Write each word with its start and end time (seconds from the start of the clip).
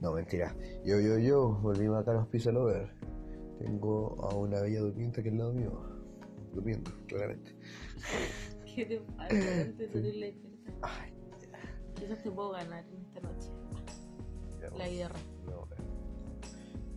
No, 0.00 0.12
mentira. 0.12 0.56
Yo, 0.84 0.98
yo, 0.98 1.18
yo, 1.18 1.60
volvimos 1.62 2.00
acá 2.00 2.10
a 2.10 2.14
los 2.14 2.26
Pizza 2.26 2.50
Lover. 2.50 2.92
Tengo 3.60 4.20
a 4.24 4.34
una 4.34 4.60
bella 4.60 4.80
durmiente 4.80 5.22
que 5.22 5.28
al 5.28 5.38
lado 5.38 5.52
mío. 5.52 5.70
Durmiendo, 6.52 6.90
claramente. 7.06 7.54
¿Qué 8.74 8.84
te 8.84 8.98
pasa? 9.00 9.28
Te 9.28 9.86
terrible 9.86 10.32
despierta. 10.32 10.72
Ay, 10.82 11.12
Quizás 11.94 12.20
te 12.22 12.30
puedo 12.32 12.50
ganar 12.50 12.84
en 12.88 13.00
esta 13.02 13.20
noche. 13.20 13.48
La 14.76 14.88
guerra. 14.88 15.14
no, 15.46 15.68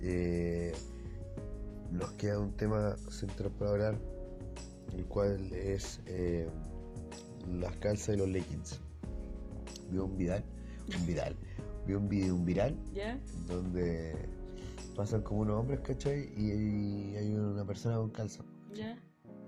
eh, 0.02 0.73
nos 1.91 2.12
queda 2.14 2.39
un 2.39 2.55
tema 2.57 2.96
central 3.09 3.52
para 3.52 3.71
hablar, 3.71 4.00
el 4.93 5.05
cual 5.05 5.52
es 5.54 6.02
eh, 6.07 6.48
las 7.48 7.75
calzas 7.77 8.16
y 8.16 8.17
los 8.17 8.30
leggings. 8.30 8.81
Vi 9.91 9.98
un 9.98 10.17
viral, 10.17 10.44
un 10.99 11.05
viral, 11.07 11.35
vi 11.85 11.94
un 11.94 12.09
video, 12.09 12.35
un 12.35 12.45
viral 12.45 12.75
¿Ya? 12.94 13.20
donde 13.48 14.13
pasan 14.95 15.21
como 15.21 15.41
unos 15.41 15.59
hombres, 15.59 15.80
¿cachai? 15.81 16.30
Y, 16.38 17.16
hay 17.16 17.34
una 17.34 17.66
persona 17.66 17.98
con 17.98 18.09
calza. 18.09 18.44
¿Ya? 18.73 18.98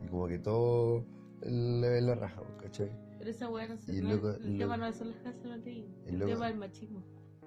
Y 0.03 0.07
como 0.09 0.27
que 0.27 0.37
todo 0.39 1.05
le 1.41 1.89
ve 1.89 2.01
la 2.01 2.15
raja, 2.15 2.41
¿cachai? 2.61 2.91
Pero 3.17 3.31
esa 3.31 3.49
weá 3.49 3.67
no 3.67 3.77
se 3.77 4.01
no 4.01 4.09
loco- 4.15 4.29
El 4.35 4.43
loco- 4.53 4.57
tema 4.57 4.77
no 4.77 4.93
son 4.93 5.09
las 5.09 5.17
casas 5.19 5.43
no 5.45 5.59
te. 5.61 5.71
Y 5.71 5.93
El 6.05 6.19
loco- 6.19 6.31
tema 6.33 6.47
del 6.47 6.57
machismo. 6.57 7.03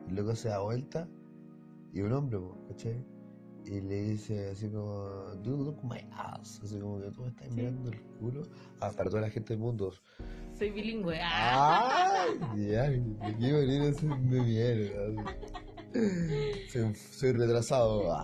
Y 0.08 0.12
luego 0.12 0.34
se 0.34 0.48
da 0.48 0.60
vuelta 0.60 1.08
y 1.92 2.00
un 2.00 2.12
hombre, 2.12 2.40
¿cachai? 2.68 3.04
Y 3.66 3.80
le 3.82 4.02
dice 4.02 4.48
así 4.50 4.68
como, 4.68 5.08
dude, 5.42 5.64
look 5.64 5.84
my 5.84 5.98
ass. 6.12 6.60
Así 6.64 6.78
como 6.78 7.00
que 7.00 7.10
tú 7.10 7.22
me 7.22 7.28
estás 7.28 7.48
Sí. 7.48 7.54
mirando 7.56 7.90
el 7.90 8.00
culo. 8.18 8.42
Ah, 8.80 8.90
para 8.96 9.10
toda 9.10 9.22
la 9.22 9.30
gente 9.30 9.52
del 9.52 9.58
mundo. 9.60 9.92
Soy 10.58 10.70
bilingüe. 10.70 11.18
¡Ah! 11.22 12.24
¡Ay! 12.26 12.38
Ya, 12.70 12.88
de 12.90 13.02
qué 13.38 13.52
manera 13.52 13.92
se 13.92 14.06
me 14.06 14.16
mierda. 14.42 15.24
Soy, 16.72 16.94
soy 16.94 17.32
retrasado. 17.32 18.02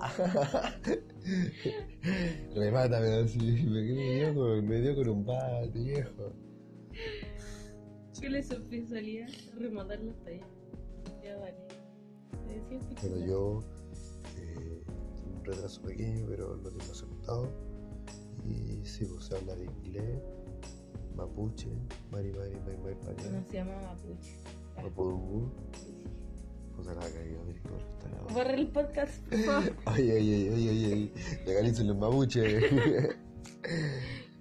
Remátame 2.54 3.08
así. 3.22 3.38
Me, 3.64 3.82
me 3.82 4.14
dio 4.14 4.34
con, 4.34 4.66
me 4.66 4.80
dio 4.80 4.94
con 4.94 5.08
un 5.08 5.24
bate, 5.24 5.70
viejo. 5.78 6.32
¿Qué 8.20 8.30
le 8.30 8.42
sorpresaría 8.42 9.26
rematar 9.58 10.00
las 10.00 10.16
tallas? 10.24 10.48
Ya 11.22 11.36
vale. 11.38 11.56
Pero 13.02 13.18
yo 13.26 13.62
eh, 14.38 14.75
retraso 15.46 15.82
pequeño, 15.82 16.26
pero 16.28 16.54
lo 16.56 16.70
tengo 16.70 16.92
aceptado. 16.92 17.50
Y 18.44 18.84
sí, 18.84 19.04
pues 19.06 19.24
se 19.24 19.36
habla 19.36 19.54
de 19.56 19.64
inglés, 19.64 20.20
mapuche, 21.16 21.68
mari 22.10 22.32
mari 22.32 22.54
mari 22.60 22.76
mari 22.78 22.96
No 23.24 23.30
mari, 23.32 23.44
se 23.50 23.56
llama 23.56 23.72
mapuche. 23.82 24.36
mapudungu. 24.82 25.50
Puta 26.76 26.94
la 26.94 27.00
cagué, 27.00 27.38
Víctor, 27.46 27.78
está 27.94 28.08
la 28.10 28.34
Borra 28.34 28.54
el 28.54 28.68
podcast, 28.68 29.26
por 29.28 29.38
favor. 29.38 29.72
Ay, 29.86 30.10
ay, 30.10 30.32
ay, 30.34 30.48
ay, 30.54 30.68
ay, 30.68 30.84
ay, 30.92 31.12
legalicen 31.46 31.88
los 31.88 31.96
mapuches. 31.96 32.64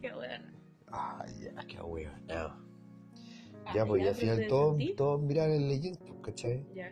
Qué 0.01 0.13
bueno. 0.13 0.45
Ay, 0.87 1.33
ya, 1.41 1.65
qué 1.65 1.81
huevo, 1.81 2.11
no. 2.27 2.33
Ah, 3.65 3.71
Ya, 3.73 3.85
pues, 3.85 4.03
y 4.03 4.07
al 4.07 4.15
final 4.15 4.47
todos, 4.47 4.77
todos 4.97 5.21
miran 5.21 5.49
el 5.51 5.67
leyendo, 5.67 6.21
¿cachai? 6.21 6.65
Ya. 6.75 6.91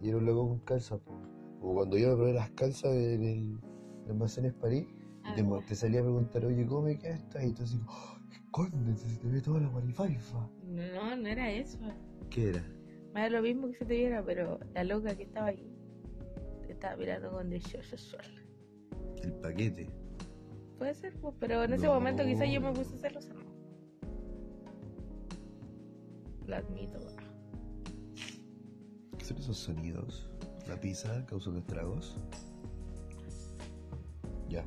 Y 0.00 0.08
era 0.08 0.18
un 0.18 0.26
loco 0.26 0.48
con 0.48 0.58
calza, 0.60 0.98
pues. 0.98 1.18
Cuando 1.74 1.98
yo 1.98 2.10
me 2.10 2.14
probé 2.16 2.32
las 2.34 2.50
calzas 2.52 2.94
en 2.94 3.22
el 3.24 3.58
almacén 4.08 4.54
París, 4.60 4.86
Ah, 5.24 5.32
y 5.32 5.36
te, 5.36 5.42
bueno. 5.42 5.64
te 5.66 5.74
salía 5.74 5.98
a 6.00 6.02
preguntar, 6.04 6.44
oye, 6.44 6.64
¿cómo 6.66 6.86
queda 6.86 7.16
esta? 7.16 7.44
Y 7.44 7.52
tú 7.52 7.64
así, 7.64 7.80
oh, 7.88 8.16
escóndete, 8.30 8.96
se 9.08 9.18
te 9.18 9.26
ve 9.26 9.40
toda 9.40 9.60
la 9.60 9.68
guarifalfa. 9.68 10.48
No, 10.64 11.16
no 11.16 11.26
era 11.26 11.50
eso. 11.50 11.78
¿Qué 12.30 12.50
era? 12.50 12.64
Me 13.12 13.22
da 13.22 13.30
lo 13.30 13.42
mismo 13.42 13.66
que 13.68 13.74
se 13.74 13.84
te 13.84 13.94
viera, 13.96 14.24
pero 14.24 14.60
la 14.74 14.84
loca 14.84 15.16
que 15.16 15.24
estaba 15.24 15.48
ahí 15.48 15.68
te 16.64 16.72
estaba 16.74 16.94
mirando 16.96 17.32
con 17.32 17.50
de 17.50 17.58
yo, 17.58 17.80
yo, 17.80 17.96
yo. 17.96 18.18
El 19.24 19.32
paquete. 19.34 19.90
Puede 20.78 20.94
ser, 20.94 21.12
pues, 21.20 21.34
pero 21.40 21.64
en 21.64 21.72
ese 21.72 21.86
No. 21.86 21.94
momento 21.94 22.24
quizás 22.24 22.48
yo 22.52 22.60
me 22.60 22.72
puse 22.72 22.96
celosa, 22.98 23.34
¿no? 23.34 23.40
Lo 26.46 26.54
admito. 26.56 26.98
ah. 27.18 27.22
¿Qué 29.18 29.24
son 29.24 29.38
esos 29.38 29.56
sonidos? 29.56 30.30
¿La 30.68 30.80
pizza 30.80 31.24
causó 31.26 31.56
estragos? 31.56 32.16
Ya. 34.48 34.64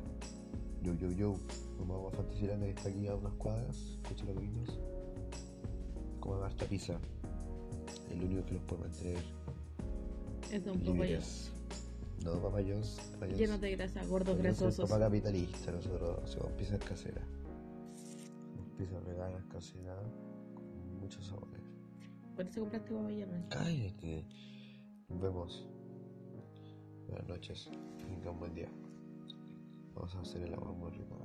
Yo, 0.82 0.94
yo, 0.94 1.10
yo. 1.10 1.34
Vamos 1.78 2.12
a 2.12 2.16
Fantasyland 2.16 2.62
que 2.62 2.70
está 2.70 2.88
aquí 2.88 3.06
a 3.06 3.14
unas 3.14 3.32
cuadras. 3.34 3.76
Escucha 4.02 4.24
los 4.24 4.36
gritos. 4.36 4.78
Como 6.20 6.34
harta 6.42 6.64
pizza. 6.66 6.98
El 8.10 8.24
único 8.24 8.44
que 8.46 8.54
los 8.54 8.62
puede 8.64 8.82
mantener 8.82 9.18
Es 10.50 10.60
papayón. 10.62 10.82
libres. 10.96 11.52
No, 12.24 12.38
papayos. 12.42 13.00
papayos. 13.12 13.38
Llenos 13.38 13.60
de 13.60 13.76
grasa, 13.76 14.04
gordos 14.04 14.36
grasosos. 14.36 14.90
papá 14.90 15.00
capitalista, 15.04 15.72
nosotros 15.72 16.18
hacemos 16.24 16.52
pizzas 16.52 16.78
caseras. 16.80 17.24
Pizzas 18.76 19.04
veganas 19.06 19.42
caseras 19.46 19.96
con 20.54 21.00
muchos 21.00 21.24
sabores. 21.26 21.60
Por 22.36 22.46
eso 22.46 22.60
compraste 22.60 22.92
papayón. 22.92 23.44
Cállate. 23.48 24.24
Nos 25.08 25.20
vemos. 25.20 25.66
Buenas 27.10 27.28
noches. 27.28 27.68
Tengan 27.98 28.28
un 28.28 28.38
buen 28.38 28.54
día. 28.54 28.68
Vamos 29.94 30.14
a 30.14 30.20
hacer 30.20 30.42
el 30.42 30.54
agua 30.54 30.72
muy 30.72 30.92
rico. 30.92 31.18